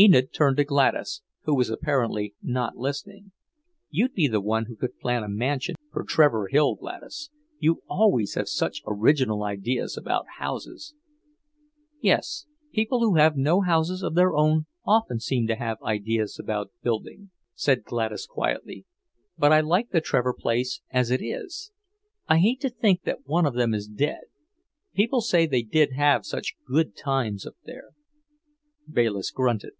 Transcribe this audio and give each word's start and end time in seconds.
Enid 0.00 0.32
turned 0.32 0.56
to 0.58 0.62
Gladys, 0.64 1.22
who 1.42 1.52
was 1.56 1.70
apparently 1.70 2.32
not 2.40 2.76
listening. 2.76 3.32
"You'd 3.90 4.14
be 4.14 4.28
the 4.28 4.40
one 4.40 4.66
who 4.66 4.76
could 4.76 4.96
plan 5.00 5.24
a 5.24 5.28
mansion 5.28 5.74
for 5.92 6.04
Trevor 6.04 6.46
Hill, 6.46 6.76
Gladys. 6.76 7.30
You 7.58 7.82
always 7.88 8.34
have 8.34 8.48
such 8.48 8.80
original 8.86 9.42
ideas 9.42 9.96
about 9.96 10.26
houses." 10.38 10.94
"Yes, 12.00 12.46
people 12.70 13.00
who 13.00 13.16
have 13.16 13.36
no 13.36 13.60
houses 13.62 14.04
of 14.04 14.14
their 14.14 14.36
own 14.36 14.66
often 14.86 15.18
seem 15.18 15.48
to 15.48 15.56
have 15.56 15.82
ideas 15.82 16.38
about 16.38 16.70
building," 16.84 17.32
said 17.56 17.82
Gladys 17.82 18.24
quietly. 18.24 18.86
"But 19.36 19.52
I 19.52 19.58
like 19.60 19.90
the 19.90 20.00
Trevor 20.00 20.32
place 20.32 20.80
as 20.92 21.10
it 21.10 21.24
is. 21.24 21.72
I 22.28 22.38
hate 22.38 22.60
to 22.60 22.70
think 22.70 23.02
that 23.02 23.26
one 23.26 23.46
of 23.46 23.54
them 23.54 23.74
is 23.74 23.88
dead. 23.88 24.20
People 24.94 25.22
say 25.22 25.44
they 25.44 25.62
did 25.62 25.90
have 25.94 26.24
such 26.24 26.54
good 26.68 26.94
times 26.96 27.44
up 27.44 27.56
there." 27.64 27.90
Bayliss 28.88 29.32
grunted. 29.32 29.72